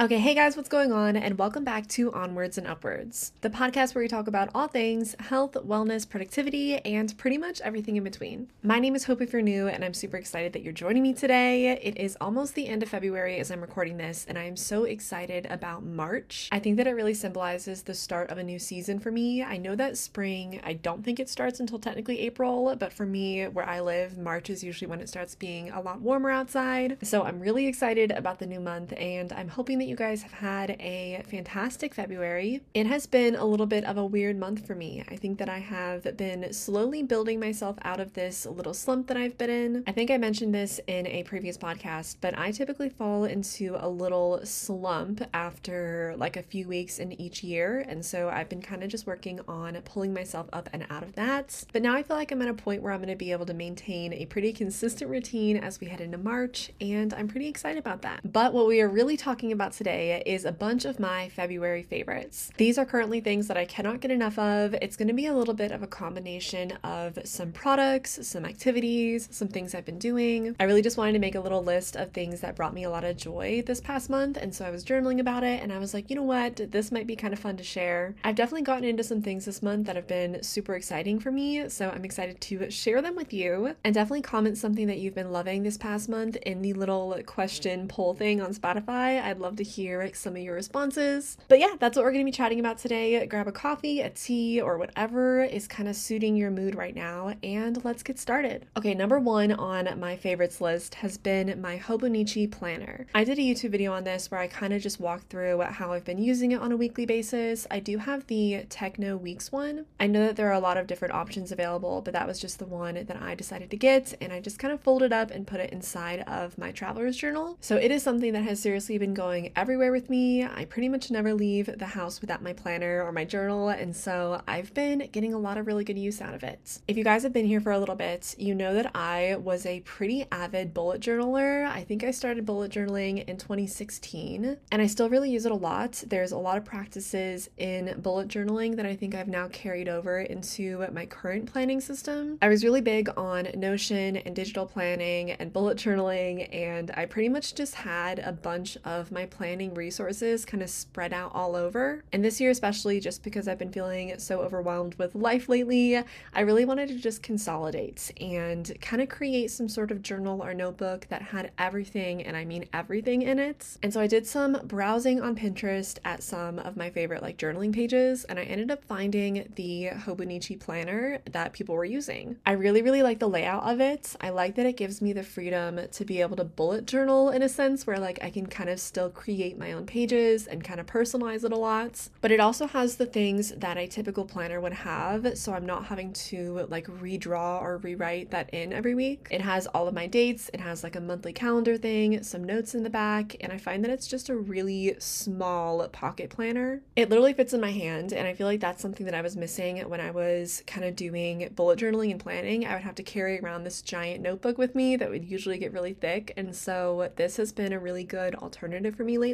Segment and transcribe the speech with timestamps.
[0.00, 1.16] Okay, hey guys, what's going on?
[1.16, 5.16] And welcome back to Onwards and Upwards, the podcast where we talk about all things
[5.18, 8.48] health, wellness, productivity, and pretty much everything in between.
[8.62, 11.14] My name is Hope if you're new, and I'm super excited that you're joining me
[11.14, 11.72] today.
[11.82, 14.84] It is almost the end of February as I'm recording this, and I am so
[14.84, 16.48] excited about March.
[16.52, 19.42] I think that it really symbolizes the start of a new season for me.
[19.42, 23.48] I know that spring, I don't think it starts until technically April, but for me,
[23.48, 26.98] where I live, March is usually when it starts being a lot warmer outside.
[27.02, 30.32] So I'm really excited about the new month, and I'm hoping that you guys have
[30.32, 32.60] had a fantastic February.
[32.74, 35.02] It has been a little bit of a weird month for me.
[35.08, 39.16] I think that I have been slowly building myself out of this little slump that
[39.16, 39.84] I've been in.
[39.86, 43.88] I think I mentioned this in a previous podcast, but I typically fall into a
[43.88, 47.82] little slump after like a few weeks in each year.
[47.88, 51.14] And so I've been kind of just working on pulling myself up and out of
[51.14, 51.64] that.
[51.72, 53.46] But now I feel like I'm at a point where I'm going to be able
[53.46, 57.78] to maintain a pretty consistent routine as we head into March, and I'm pretty excited
[57.78, 58.20] about that.
[58.30, 62.50] But what we are really talking about today is a bunch of my February favorites.
[62.56, 64.74] These are currently things that I cannot get enough of.
[64.82, 69.28] It's going to be a little bit of a combination of some products, some activities,
[69.30, 70.56] some things I've been doing.
[70.58, 72.90] I really just wanted to make a little list of things that brought me a
[72.90, 75.78] lot of joy this past month, and so I was journaling about it and I
[75.78, 78.16] was like, you know what, this might be kind of fun to share.
[78.24, 81.68] I've definitely gotten into some things this month that have been super exciting for me,
[81.68, 85.30] so I'm excited to share them with you and definitely comment something that you've been
[85.30, 89.22] loving this past month in the little question poll thing on Spotify.
[89.22, 91.36] I'd love to hear some of your responses.
[91.48, 93.24] But yeah, that's what we're going to be chatting about today.
[93.26, 97.34] Grab a coffee, a tea, or whatever is kind of suiting your mood right now,
[97.42, 98.66] and let's get started.
[98.76, 103.06] Okay, number one on my favorites list has been my Hobonichi planner.
[103.14, 105.92] I did a YouTube video on this where I kind of just walked through how
[105.92, 107.66] I've been using it on a weekly basis.
[107.70, 109.86] I do have the Techo Weeks one.
[110.00, 112.58] I know that there are a lot of different options available, but that was just
[112.58, 115.46] the one that I decided to get, and I just kind of folded up and
[115.46, 117.58] put it inside of my traveler's journal.
[117.60, 120.44] So it is something that has seriously been going everywhere with me.
[120.44, 124.40] I pretty much never leave the house without my planner or my journal, and so
[124.46, 126.78] I've been getting a lot of really good use out of it.
[126.86, 129.66] If you guys have been here for a little bit, you know that I was
[129.66, 131.66] a pretty avid bullet journaler.
[131.66, 135.56] I think I started bullet journaling in 2016, and I still really use it a
[135.56, 136.04] lot.
[136.06, 140.20] There's a lot of practices in bullet journaling that I think I've now carried over
[140.20, 142.38] into my current planning system.
[142.40, 147.28] I was really big on Notion and digital planning and bullet journaling, and I pretty
[147.28, 152.04] much just had a bunch of my planning resources kind of spread out all over.
[152.12, 156.04] And this year, especially just because I've been feeling so overwhelmed with life lately,
[156.34, 160.52] I really wanted to just consolidate and kind of create some sort of journal or
[160.52, 163.78] notebook that had everything, and I mean everything in it.
[163.82, 167.72] And so I did some browsing on Pinterest at some of my favorite like journaling
[167.72, 172.36] pages, and I ended up finding the Hobonichi planner that people were using.
[172.44, 174.14] I really, really like the layout of it.
[174.20, 177.40] I like that it gives me the freedom to be able to bullet journal in
[177.40, 180.80] a sense where like I can kind of still create my own pages and kind
[180.80, 182.08] of personalize it a lot.
[182.20, 185.86] But it also has the things that a typical planner would have, so I'm not
[185.86, 189.28] having to like redraw or rewrite that in every week.
[189.30, 192.74] It has all of my dates, it has like a monthly calendar thing, some notes
[192.74, 196.82] in the back, and I find that it's just a really small pocket planner.
[196.96, 199.36] It literally fits in my hand, and I feel like that's something that I was
[199.36, 202.66] missing when I was kind of doing bullet journaling and planning.
[202.66, 205.72] I would have to carry around this giant notebook with me that would usually get
[205.72, 209.27] really thick, and so this has been a really good alternative for me lately.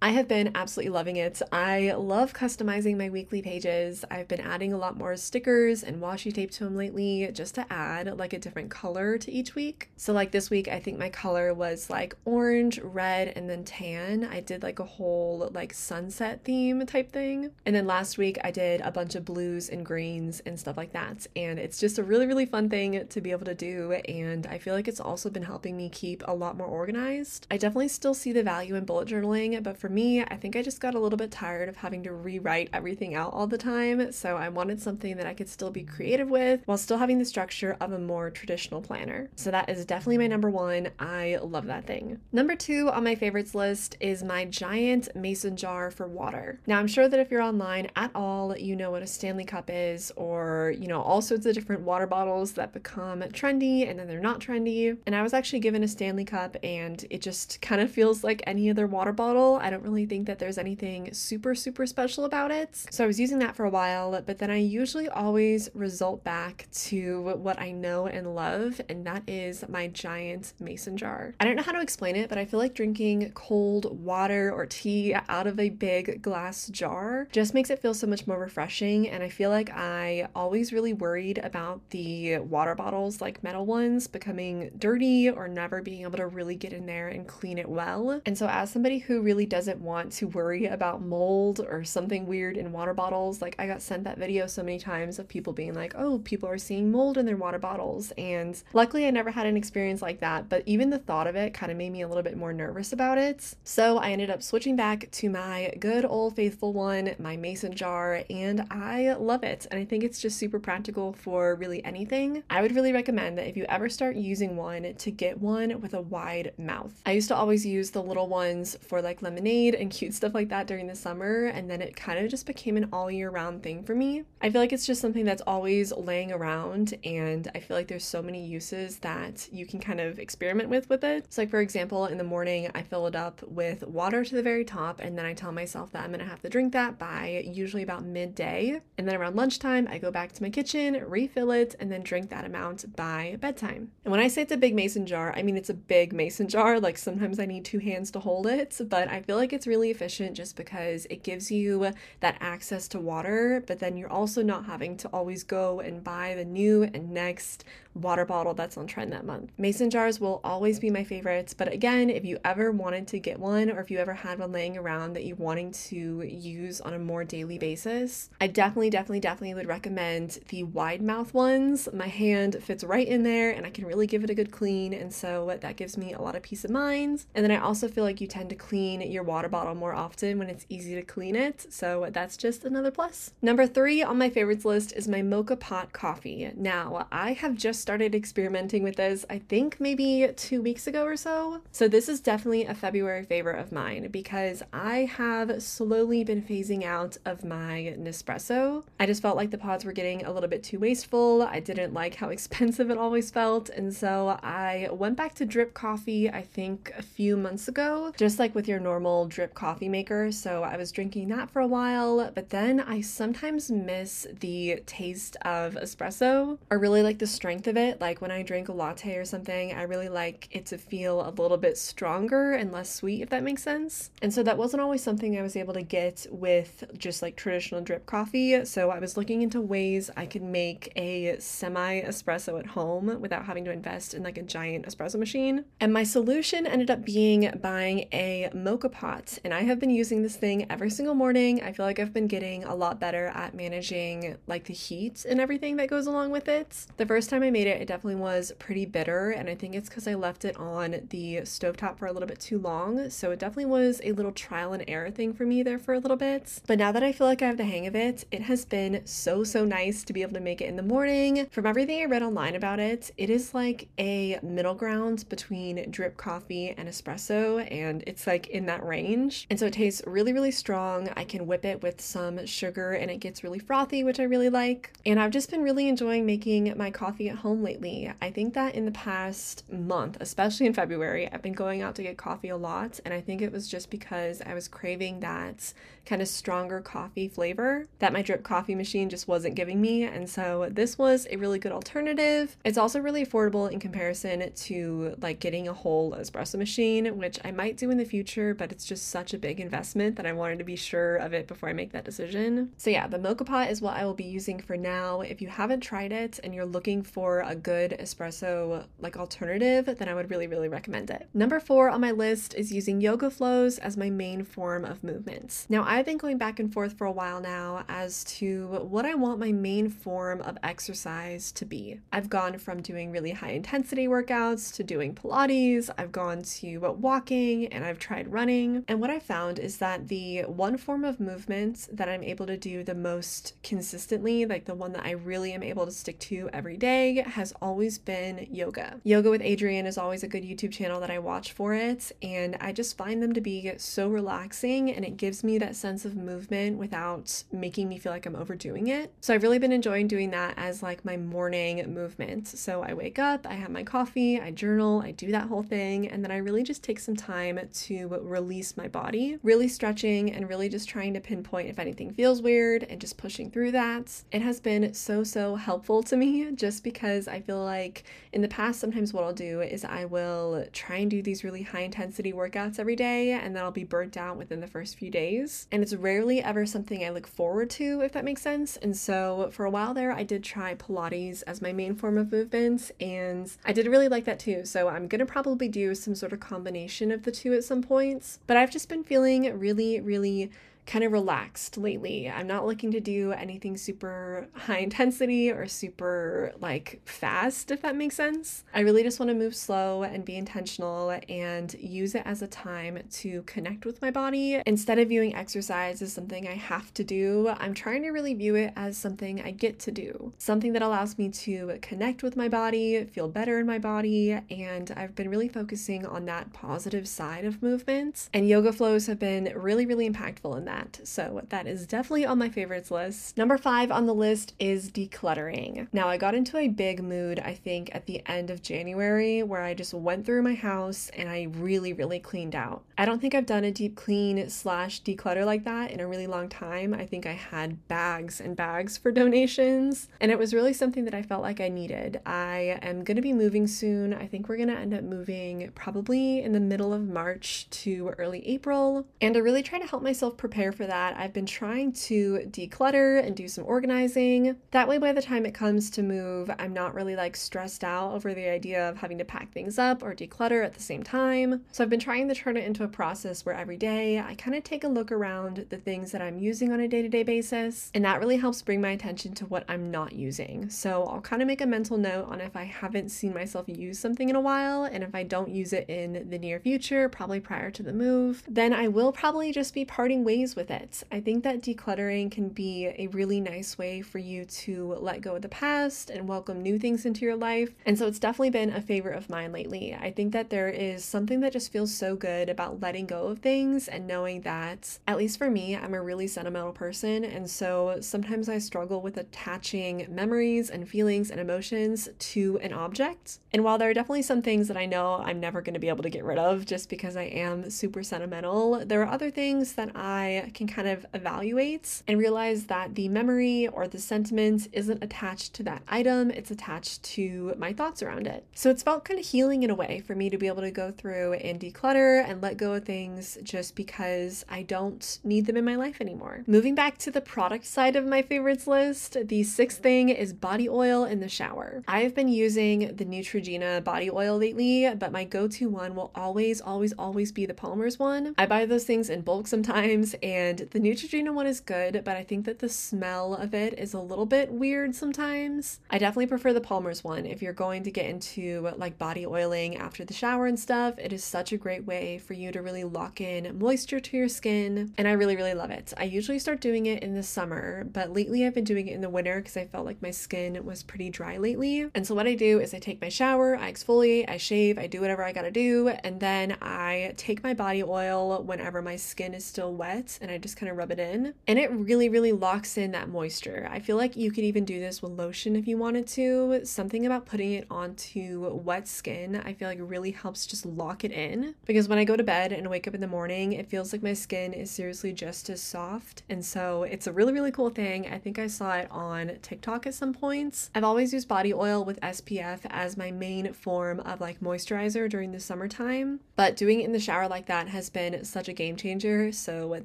[0.00, 1.42] I have been absolutely loving it.
[1.50, 4.04] I love customizing my weekly pages.
[4.10, 7.66] I've been adding a lot more stickers and washi tape to them lately just to
[7.72, 9.90] add like a different color to each week.
[9.96, 14.24] So, like this week, I think my color was like orange, red, and then tan.
[14.24, 17.50] I did like a whole like sunset theme type thing.
[17.66, 20.92] And then last week, I did a bunch of blues and greens and stuff like
[20.92, 21.26] that.
[21.36, 23.92] And it's just a really, really fun thing to be able to do.
[23.92, 27.46] And I feel like it's also been helping me keep a lot more organized.
[27.50, 29.27] I definitely still see the value in bullet journaling,
[29.62, 32.12] but for me, I think I just got a little bit tired of having to
[32.12, 34.10] rewrite everything out all the time.
[34.12, 37.24] So I wanted something that I could still be creative with while still having the
[37.24, 39.28] structure of a more traditional planner.
[39.36, 40.88] So that is definitely my number one.
[40.98, 42.18] I love that thing.
[42.32, 46.60] Number two on my favorites list is my giant mason jar for water.
[46.66, 49.68] Now, I'm sure that if you're online at all, you know what a Stanley Cup
[49.68, 54.08] is, or, you know, all sorts of different water bottles that become trendy and then
[54.08, 54.96] they're not trendy.
[55.06, 58.42] And I was actually given a Stanley Cup and it just kind of feels like
[58.46, 59.58] any other water bottle.
[59.60, 62.86] I don't really think that there's anything super, super special about it.
[62.90, 66.68] So I was using that for a while, but then I usually always result back
[66.86, 71.34] to what I know and love, and that is my giant mason jar.
[71.40, 74.66] I don't know how to explain it, but I feel like drinking cold water or
[74.66, 79.08] tea out of a big glass jar just makes it feel so much more refreshing.
[79.08, 84.06] And I feel like I always really worried about the water bottles, like metal ones,
[84.06, 88.20] becoming dirty or never being able to really get in there and clean it well.
[88.24, 92.58] And so, as somebody who really doesn't want to worry about mold or something weird
[92.58, 93.40] in water bottles.
[93.40, 96.46] Like, I got sent that video so many times of people being like, oh, people
[96.46, 98.12] are seeing mold in their water bottles.
[98.18, 101.54] And luckily, I never had an experience like that, but even the thought of it
[101.54, 103.54] kind of made me a little bit more nervous about it.
[103.64, 108.24] So I ended up switching back to my good old faithful one, my mason jar,
[108.28, 109.66] and I love it.
[109.70, 112.42] And I think it's just super practical for really anything.
[112.50, 115.94] I would really recommend that if you ever start using one, to get one with
[115.94, 116.92] a wide mouth.
[117.06, 120.48] I used to always use the little ones for like lemonade and cute stuff like
[120.48, 123.62] that during the summer, and then it kind of just became an all year round
[123.62, 124.24] thing for me.
[124.40, 128.04] I feel like it's just something that's always laying around, and I feel like there's
[128.04, 131.26] so many uses that you can kind of experiment with with it.
[131.32, 134.42] So, like for example, in the morning, I fill it up with water to the
[134.42, 137.44] very top, and then I tell myself that I'm gonna have to drink that by
[137.46, 138.80] usually about midday.
[138.96, 142.30] And then around lunchtime, I go back to my kitchen, refill it, and then drink
[142.30, 143.90] that amount by bedtime.
[144.04, 146.48] And when I say it's a big mason jar, I mean it's a big mason
[146.48, 146.80] jar.
[146.80, 149.90] Like sometimes I need two hands to hold it, but I feel like it's really
[149.90, 154.66] efficient just because it gives you that access to water, but then you're also not
[154.66, 157.64] having to always go and buy the new and next
[157.98, 159.52] water bottle that's on trend that month.
[159.58, 163.38] Mason jars will always be my favorites, but again, if you ever wanted to get
[163.38, 166.94] one or if you ever had one laying around that you're wanting to use on
[166.94, 171.88] a more daily basis, I definitely, definitely, definitely would recommend the wide mouth ones.
[171.92, 174.92] My hand fits right in there and I can really give it a good clean,
[174.92, 177.24] and so that gives me a lot of peace of mind.
[177.34, 180.38] And then I also feel like you tend to clean your water bottle more often
[180.38, 183.32] when it's easy to clean it, so that's just another plus.
[183.42, 186.50] Number three on my favorites list is my moka pot coffee.
[186.56, 191.16] Now, I have just started experimenting with this, I think maybe two weeks ago or
[191.16, 191.62] so.
[191.72, 196.84] So, this is definitely a February favorite of mine because I have slowly been phasing
[196.84, 198.84] out of my Nespresso.
[199.00, 201.48] I just felt like the pods were getting a little bit too wasteful.
[201.50, 203.70] I didn't like how expensive it always felt.
[203.70, 208.38] And so I went back to drip coffee, I think a few months ago, just
[208.38, 210.30] like with your normal drip coffee maker.
[210.30, 215.38] So I was drinking that for a while, but then I sometimes miss the taste
[215.40, 218.00] of espresso or really like the strength of it.
[218.00, 221.30] Like when I drink a latte or something, I really like it to feel a
[221.30, 224.10] little bit stronger and less sweet, if that makes sense.
[224.20, 227.80] And so that wasn't always something I was able to get with just like traditional
[227.80, 228.64] drip coffee.
[228.64, 233.46] So I was looking into ways I could make a semi espresso at home without
[233.46, 235.64] having to invest in like a giant espresso machine.
[235.80, 239.38] And my solution ended up being buying a moka pot.
[239.44, 241.62] And I have been using this thing every single morning.
[241.62, 245.40] I feel like I've been getting a lot better at managing like the heat and
[245.40, 246.86] everything that goes along with it.
[246.96, 249.88] The first time I made it, it definitely was pretty bitter, and I think it's
[249.88, 253.10] because I left it on the stovetop for a little bit too long.
[253.10, 255.98] So it definitely was a little trial and error thing for me there for a
[255.98, 256.60] little bit.
[256.66, 259.02] But now that I feel like I have the hang of it, it has been
[259.04, 261.46] so, so nice to be able to make it in the morning.
[261.50, 266.16] From everything I read online about it, it is like a middle ground between drip
[266.16, 269.46] coffee and espresso, and it's like in that range.
[269.50, 271.08] And so it tastes really, really strong.
[271.16, 274.50] I can whip it with some sugar and it gets really frothy, which I really
[274.50, 274.92] like.
[275.06, 278.12] And I've just been really enjoying making my coffee at home lately.
[278.20, 282.02] I think that in the past month, especially in February, I've been going out to
[282.02, 283.00] get coffee a lot.
[283.04, 285.72] And I think it was just because I was craving that
[286.08, 290.04] kind of stronger coffee flavor that my drip coffee machine just wasn't giving me.
[290.04, 292.56] And so this was a really good alternative.
[292.64, 297.50] It's also really affordable in comparison to like getting a whole espresso machine, which I
[297.50, 300.58] might do in the future, but it's just such a big investment that I wanted
[300.58, 302.72] to be sure of it before I make that decision.
[302.78, 305.20] So yeah, the moka pot is what I will be using for now.
[305.20, 310.08] If you haven't tried it and you're looking for a good espresso like alternative, then
[310.08, 311.28] I would really, really recommend it.
[311.34, 315.66] Number four on my list is using yoga flows as my main form of movement.
[315.68, 319.16] Now, I've been going back and forth for a while now as to what I
[319.16, 321.98] want my main form of exercise to be.
[322.12, 327.66] I've gone from doing really high intensity workouts to doing Pilates, I've gone to walking,
[327.72, 328.84] and I've tried running.
[328.86, 332.56] And what I found is that the one form of movement that I'm able to
[332.56, 336.48] do the most consistently, like the one that I really am able to stick to
[336.52, 339.00] every day, has always been yoga.
[339.02, 342.56] Yoga with Adriene is always a good YouTube channel that I watch for it, and
[342.60, 346.16] I just find them to be so relaxing and it gives me that sense of
[346.16, 349.12] movement without making me feel like I'm overdoing it.
[349.20, 352.48] So I've really been enjoying doing that as like my morning movement.
[352.48, 356.08] So I wake up, I have my coffee, I journal, I do that whole thing,
[356.08, 360.48] and then I really just take some time to release my body, really stretching and
[360.48, 364.22] really just trying to pinpoint if anything feels weird and just pushing through that.
[364.30, 368.42] It has been so, so helpful to me just because because I feel like in
[368.42, 371.82] the past, sometimes what I'll do is I will try and do these really high
[371.82, 375.67] intensity workouts every day, and then I'll be burnt out within the first few days.
[375.70, 378.78] And it's rarely ever something I look forward to, if that makes sense.
[378.78, 382.32] And so for a while there, I did try Pilates as my main form of
[382.32, 384.64] movement, and I did really like that too.
[384.64, 388.38] So I'm gonna probably do some sort of combination of the two at some points.
[388.46, 390.50] But I've just been feeling really, really
[390.88, 392.30] kind of relaxed lately.
[392.30, 397.94] I'm not looking to do anything super high intensity or super like fast, if that
[397.94, 398.64] makes sense.
[398.74, 402.46] I really just want to move slow and be intentional and use it as a
[402.46, 404.62] time to connect with my body.
[404.64, 408.54] Instead of viewing exercise as something I have to do, I'm trying to really view
[408.54, 412.48] it as something I get to do, something that allows me to connect with my
[412.48, 417.44] body, feel better in my body, and I've been really focusing on that positive side
[417.44, 418.30] of movement.
[418.32, 421.06] And yoga flows have been really, really impactful in that that.
[421.06, 423.36] So that is definitely on my favorites list.
[423.36, 425.88] Number five on the list is decluttering.
[425.92, 429.62] Now, I got into a big mood, I think, at the end of January where
[429.62, 432.82] I just went through my house and I really, really cleaned out.
[432.96, 436.26] I don't think I've done a deep clean slash declutter like that in a really
[436.26, 436.94] long time.
[436.94, 441.14] I think I had bags and bags for donations, and it was really something that
[441.14, 442.20] I felt like I needed.
[442.26, 444.12] I am going to be moving soon.
[444.12, 448.10] I think we're going to end up moving probably in the middle of March to
[448.18, 451.92] early April, and I really try to help myself prepare for that, I've been trying
[451.92, 454.56] to declutter and do some organizing.
[454.70, 458.12] That way, by the time it comes to move, I'm not really like stressed out
[458.12, 461.62] over the idea of having to pack things up or declutter at the same time.
[461.72, 464.56] So I've been trying to turn it into a process where every day I kind
[464.56, 467.22] of take a look around the things that I'm using on a day to day
[467.22, 470.68] basis, and that really helps bring my attention to what I'm not using.
[470.70, 473.98] So I'll kind of make a mental note on if I haven't seen myself use
[473.98, 477.40] something in a while, and if I don't use it in the near future, probably
[477.40, 481.02] prior to the move, then I will probably just be parting ways with it.
[481.10, 485.36] I think that decluttering can be a really nice way for you to let go
[485.36, 487.70] of the past and welcome new things into your life.
[487.86, 489.94] And so it's definitely been a favorite of mine lately.
[489.94, 493.38] I think that there is something that just feels so good about letting go of
[493.38, 497.24] things and knowing that, at least for me, I'm a really sentimental person.
[497.24, 503.40] And so sometimes I struggle with attaching memories and feelings and emotions to an object.
[503.52, 505.88] And while there are definitely some things that I know I'm never going to be
[505.88, 509.74] able to get rid of just because I am super sentimental, there are other things
[509.74, 515.02] that I can kind of evaluate and realize that the memory or the sentiment isn't
[515.02, 518.46] attached to that item, it's attached to my thoughts around it.
[518.54, 520.70] So it's felt kind of healing in a way for me to be able to
[520.70, 525.56] go through and declutter and let go of things just because I don't need them
[525.56, 526.44] in my life anymore.
[526.46, 530.68] Moving back to the product side of my favorites list, the sixth thing is body
[530.68, 531.82] oil in the shower.
[531.88, 536.10] I have been using the Neutrogena body oil lately, but my go to one will
[536.14, 538.34] always, always, always be the Palmer's one.
[538.38, 542.22] I buy those things in bulk sometimes and the Neutrogena one is good, but I
[542.22, 545.80] think that the smell of it is a little bit weird sometimes.
[545.88, 549.76] I definitely prefer the Palmer's one if you're going to get into like body oiling
[549.76, 550.98] after the shower and stuff.
[550.98, 554.28] It is such a great way for you to really lock in moisture to your
[554.28, 555.94] skin, and I really, really love it.
[555.96, 559.00] I usually start doing it in the summer, but lately I've been doing it in
[559.00, 561.88] the winter because I felt like my skin was pretty dry lately.
[561.94, 564.88] And so what I do is I take my shower, I exfoliate, I shave, I
[564.88, 569.32] do whatever I gotta do, and then I take my body oil whenever my skin
[569.32, 571.34] is still wet and I just kind of rub it in.
[571.46, 573.68] And it really, really locks in that moisture.
[573.70, 576.60] I feel like you could even do this with lotion if you wanted to.
[576.64, 581.12] Something about putting it onto wet skin, I feel like really helps just lock it
[581.12, 581.54] in.
[581.64, 584.02] Because when I go to bed and wake up in the morning, it feels like
[584.02, 586.22] my skin is seriously just as soft.
[586.28, 588.08] And so it's a really, really cool thing.
[588.08, 590.70] I think I saw it on TikTok at some points.
[590.74, 595.32] I've always used body oil with SPF as my main form of like moisturizer during
[595.32, 596.20] the summertime.
[596.36, 599.32] But doing it in the shower like that has been such a game changer.
[599.32, 599.84] So what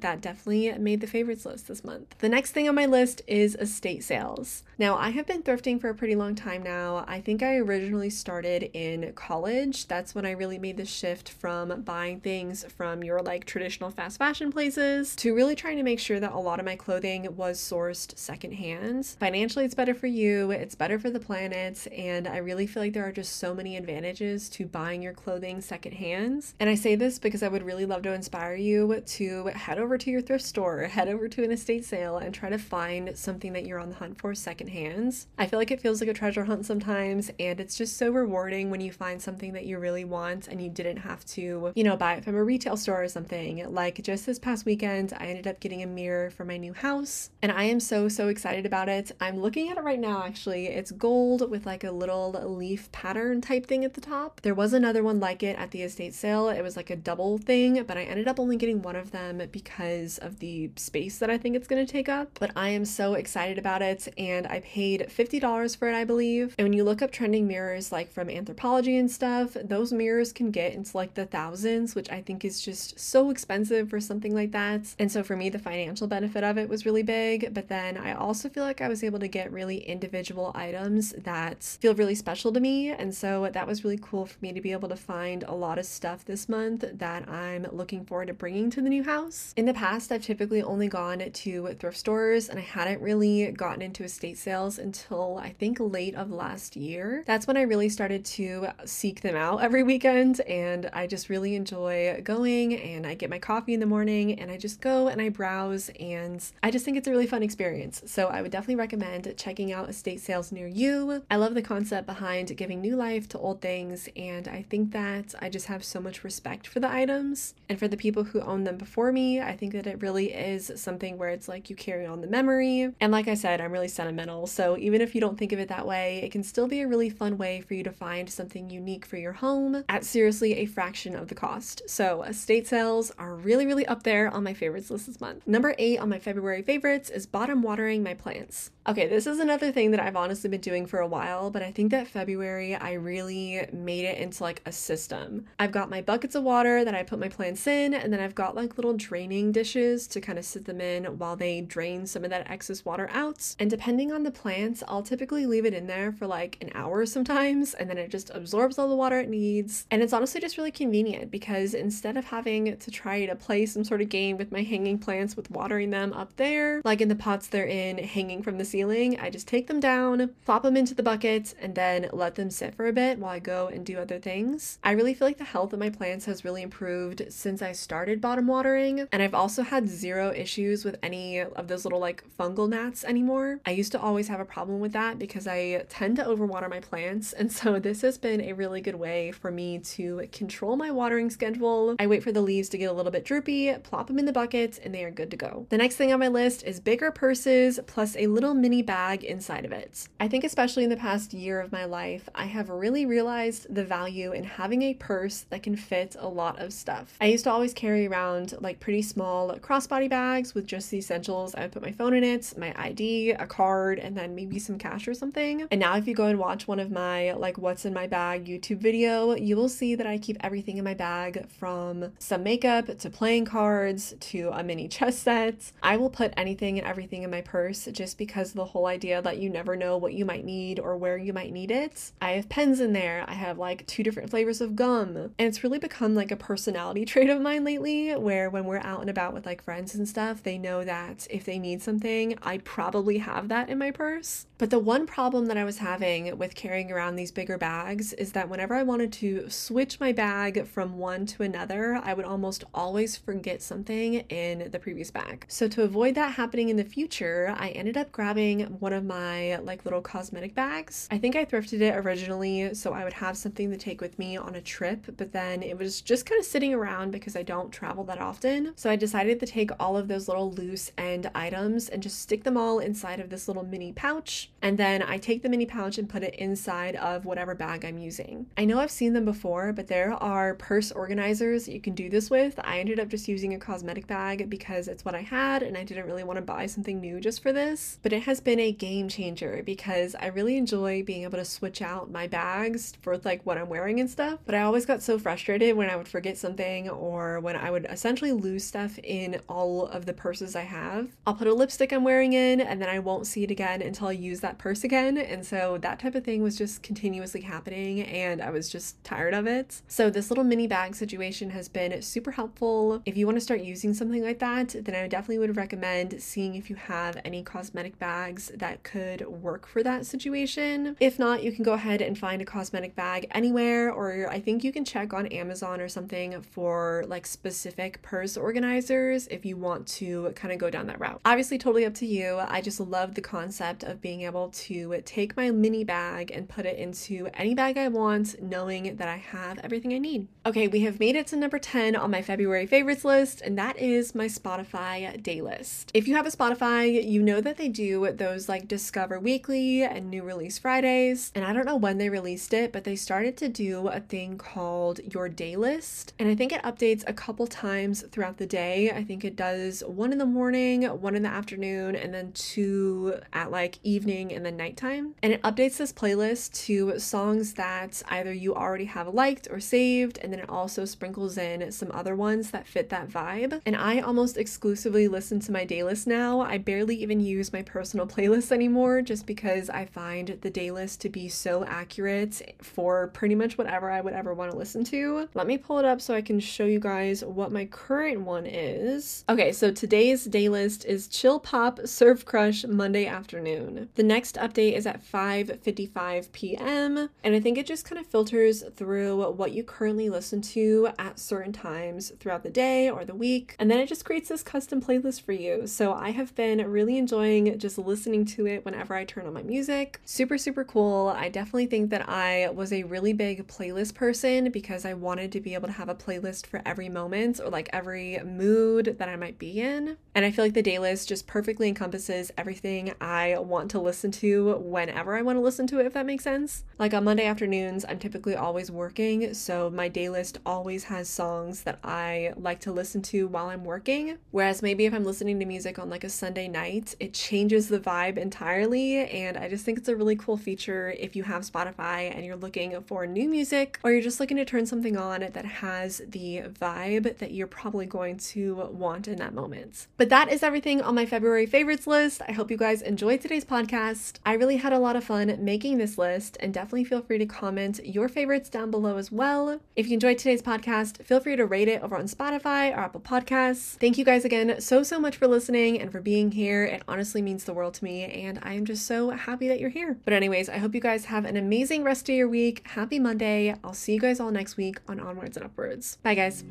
[0.00, 2.16] that definitely made the favorites list this month.
[2.18, 4.62] The next thing on my list is estate sales.
[4.78, 7.04] Now, I have been thrifting for a pretty long time now.
[7.06, 9.86] I think I originally started in college.
[9.86, 14.18] That's when I really made the shift from buying things from your like traditional fast
[14.18, 17.60] fashion places to really trying to make sure that a lot of my clothing was
[17.60, 19.04] sourced secondhand.
[19.20, 22.94] Financially, it's better for you, it's better for the planet, and I really feel like
[22.94, 26.46] there are just so many advantages to buying your clothing secondhand.
[26.58, 29.98] And I say this because I would really love to inspire you to head over
[29.98, 33.52] to your thrift store, head over to an estate sale, and try to find something
[33.52, 35.26] that you're on the hunt for secondhand.
[35.36, 38.70] I feel like it feels like a treasure hunt sometimes, and it's just so rewarding
[38.70, 41.96] when you find something that you really want and you didn't have to, you know,
[41.96, 43.68] buy it from a retail store or something.
[43.74, 47.30] Like just this past weekend, I ended up getting a mirror for my new house,
[47.42, 49.10] and I am so, so excited about it.
[49.20, 50.68] I'm looking at it right now, actually.
[50.68, 54.40] It's gold with like a little leaf pattern type thing at the top.
[54.42, 56.48] There was another one like it at the estate sale.
[56.48, 59.42] It was like a double thing, but I ended up only getting one of them
[59.50, 62.38] because of the space that I think it's going to take up.
[62.38, 66.54] But I am so excited about it and I paid $50 for it, I believe.
[66.58, 70.50] And when you look up trending mirrors like from Anthropologie and stuff, those mirrors can
[70.50, 74.52] get into like the thousands, which I think is just so expensive for something like
[74.52, 74.94] that.
[74.98, 77.54] And so for me, the financial benefit of it was really big.
[77.54, 81.62] But then I also feel like I was able to get really individual items that
[81.62, 82.90] feel really special to me.
[82.90, 85.78] And so that was really cool for me to be able to find a lot
[85.78, 89.52] of stuff this month that I'm looking forward to bringing to the new house.
[89.56, 93.80] In the past, I've typically only gone to thrift stores and I hadn't really gotten
[93.80, 97.22] into estate sales until I think late of last year.
[97.28, 101.54] That's when I really started to seek them out every weekend and I just really
[101.54, 105.20] enjoy going and I get my coffee in the morning and I just go and
[105.20, 108.02] I browse and I just think it's a really fun experience.
[108.06, 111.22] So I would definitely recommend checking out estate sales near you.
[111.30, 115.36] I love the concept behind giving new life to old things and I think that
[115.40, 118.64] I just have so much respect for the items and for the people who own
[118.64, 119.40] them before me.
[119.40, 122.92] I think that it really is something where it's like you carry on the memory.
[123.00, 124.46] And like I said, I'm really sentimental.
[124.46, 126.88] So even if you don't think of it that way, it can still be a
[126.88, 130.66] really fun way for you to find something unique for your home at seriously a
[130.66, 131.82] fraction of the cost.
[131.86, 135.46] So estate sales are really, really up there on my favorites list this month.
[135.46, 138.70] Number eight on my February favorites is bottom watering my plants.
[138.86, 141.70] Okay, this is another thing that I've honestly been doing for a while, but I
[141.70, 145.46] think that February I really made it into like a system.
[145.58, 148.34] I've got my buckets of water that I put my plants in, and then I've
[148.34, 152.24] got like little draining dishes to kind of sit them in while they drain some
[152.24, 153.56] of that excess water out.
[153.58, 157.06] And depending on the plants, I'll typically leave it in there for like an hour
[157.06, 159.86] sometimes, and then it just absorbs all the water it needs.
[159.90, 163.82] And it's honestly just really convenient because instead of having to try to play some
[163.82, 167.16] sort of game with my hanging plants with watering them up there, like in the
[167.16, 170.96] pots they're in, hanging from the ceiling, I just take them down, plop them into
[170.96, 173.98] the buckets, and then let them sit for a bit while I go and do
[173.98, 174.80] other things.
[174.82, 178.20] I really feel like the health of my plants has really improved since I started
[178.20, 182.68] bottom watering, and I've also had zero issues with any of those little like fungal
[182.68, 183.60] gnats anymore.
[183.64, 186.80] I used to always have a problem with that because I tend to overwater my
[186.80, 190.90] plants, and so this has been a really good way for me to control my
[190.90, 191.94] watering schedule.
[192.00, 194.32] I wait for the leaves to get a little bit droopy, plop them in the
[194.32, 195.68] buckets, and they are good to go.
[195.70, 199.66] The next thing on my list is bigger purses plus a little mini bag inside
[199.66, 200.08] of it.
[200.18, 203.84] I think, especially in the past year of my life, I have really realized the
[203.84, 207.18] value in having a purse that can fit a lot of stuff.
[207.20, 211.54] I used to always carry around like pretty small crossbody bags with just the essentials.
[211.54, 214.78] I would put my phone in it, my ID, a card, and then maybe some
[214.78, 215.66] cash or something.
[215.70, 218.46] And now, if you go and watch one of my like what's in my bag
[218.46, 222.96] YouTube video, you will see that I keep everything in my bag from some makeup
[222.96, 225.70] to playing cards to a mini chess set.
[225.82, 229.38] I will put anything and everything in my purse just because the whole idea that
[229.38, 232.12] you never know what you might need or where you might need it.
[232.20, 233.24] I have pens in there.
[233.26, 235.16] I have like two different flavors of gum.
[235.16, 239.00] And it's really become like a personality trait of mine lately where when we're out
[239.00, 242.58] and about with like friends and stuff, they know that if they need something, I
[242.58, 244.46] probably have that in my purse.
[244.56, 248.32] But the one problem that I was having with carrying around these bigger bags is
[248.32, 252.62] that whenever I wanted to switch my bag from one to another, I would almost
[252.72, 255.44] always forget something in the previous bag.
[255.48, 259.56] So to avoid that happening in the future, I ended up grabbing one of my
[259.56, 261.08] like little cosmetic bags.
[261.10, 264.36] I think I thrifted it originally so I would have something to take with me
[264.36, 267.72] on a trip, but then it was just kind of sitting around because I don't
[267.72, 268.72] travel that often.
[268.76, 272.44] So I decided to take all of those little loose end items and just stick
[272.44, 274.50] them all inside of this little mini pouch.
[274.62, 277.98] And then I take the mini pouch and put it inside of whatever bag I'm
[277.98, 278.46] using.
[278.56, 282.08] I know I've seen them before, but there are purse organizers that you can do
[282.08, 282.58] this with.
[282.64, 285.84] I ended up just using a cosmetic bag because it's what I had and I
[285.84, 287.98] didn't really want to buy something new just for this.
[288.02, 291.82] But it has been a game changer because I really enjoy being able to switch
[291.82, 294.38] out my bags for like what I'm wearing and stuff.
[294.46, 297.86] But I always got so frustrated when I would forget something or when I would
[297.90, 301.10] essentially lose stuff in all of the purses I have.
[301.26, 304.08] I'll put a lipstick I'm wearing in and then I won't see it again until
[304.08, 305.18] I use that purse again.
[305.18, 309.34] And so that type of thing was just continuously happening and I was just tired
[309.34, 309.82] of it.
[309.88, 313.02] So this little mini bag situation has been super helpful.
[313.04, 316.54] If you want to start using something like that, then I definitely would recommend seeing
[316.54, 318.13] if you have any cosmetic bags
[318.54, 320.96] that could work for that situation.
[321.00, 324.62] If not, you can go ahead and find a cosmetic bag anywhere, or I think
[324.62, 329.86] you can check on Amazon or something for like specific purse organizers if you want
[329.88, 331.20] to kind of go down that route.
[331.24, 332.38] Obviously, totally up to you.
[332.38, 336.66] I just love the concept of being able to take my mini bag and put
[336.66, 340.28] it into any bag I want, knowing that I have everything I need.
[340.46, 343.78] Okay, we have made it to number 10 on my February favorites list, and that
[343.78, 345.90] is my Spotify day list.
[345.94, 350.10] If you have a Spotify, you know that they do those like Discover Weekly and
[350.10, 351.32] New Release Fridays.
[351.34, 354.38] And I don't know when they released it, but they started to do a thing
[354.38, 356.12] called your day list.
[356.18, 359.82] And I think it updates a couple times throughout the day I think it does
[359.86, 364.44] one in the morning, one in the afternoon, and then two at like evening and
[364.44, 365.14] then nighttime.
[365.22, 370.18] And it updates this playlist to songs that either you already have liked or saved,
[370.22, 373.60] and then it also sprinkles in some other ones that fit that vibe.
[373.64, 376.40] And I almost exclusively listen to my daylist now.
[376.40, 381.08] I barely even use my personal playlists anymore just because I find the daylist to
[381.08, 385.28] be so accurate for pretty much whatever I would ever want to listen to.
[385.34, 388.46] Let me pull it up so I can show you guys what my current one
[388.46, 389.24] is.
[389.28, 393.88] Okay, so today's day list is Chill Pop Surf Crush Monday afternoon.
[393.94, 397.08] The next update is at 5:55 p.m.
[397.22, 401.18] and I think it just kind of filters through what you currently listen to at
[401.18, 404.80] certain times throughout the day or the week, and then it just creates this custom
[404.80, 405.66] playlist for you.
[405.66, 409.42] So I have been really enjoying just listening to it whenever I turn on my
[409.42, 410.00] music.
[410.04, 411.14] Super super cool.
[411.16, 415.40] I definitely think that I was a really big playlist person because I wanted to
[415.40, 419.16] be able to have a playlist for every moment or like every mood that I
[419.16, 419.96] might be in.
[420.14, 424.10] And I feel like the day list just perfectly encompasses everything I want to listen
[424.12, 426.64] to whenever I want to listen to it, if that makes sense.
[426.78, 431.62] Like on Monday afternoons, I'm typically always working, so my day list always has songs
[431.62, 434.18] that I like to listen to while I'm working.
[434.30, 437.80] Whereas maybe if I'm listening to music on like a Sunday night, it changes the
[437.80, 439.08] vibe entirely.
[439.08, 442.36] And I just think it's a really cool feature if you have Spotify and you're
[442.36, 446.42] looking for new music or you're just looking to turn something on that has the
[446.60, 449.86] vibe that you're probably going to want in that moment.
[449.96, 452.22] But that is everything on my February favorites list.
[452.28, 454.18] I hope you guys enjoyed today's podcast.
[454.24, 457.26] I really had a lot of fun making this list and definitely feel free to
[457.26, 459.60] comment your favorites down below as well.
[459.74, 463.00] If you enjoyed today's podcast, feel free to rate it over on Spotify or Apple
[463.00, 463.76] Podcasts.
[463.78, 466.64] Thank you guys again so, so much for listening and for being here.
[466.64, 469.70] It honestly means the world to me, and I am just so happy that you're
[469.70, 469.96] here.
[470.04, 472.62] But, anyways, I hope you guys have an amazing rest of your week.
[472.68, 473.56] Happy Monday.
[473.64, 475.96] I'll see you guys all next week on Onwards and Upwards.
[476.02, 476.44] Bye, guys.